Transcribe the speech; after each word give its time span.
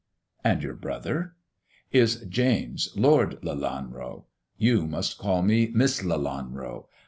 And 0.43 0.63
your 0.63 0.73
brother 0.73 1.35
]""Is 2.01 2.25
James, 2.27 2.89
Lord 2.95 3.37
Lelanro! 3.43 4.25
You 4.57 4.87
must 4.87 5.19
call 5.19 5.43
me 5.43 5.69
Miss 5.75 6.01
Lelanro! 6.01 6.87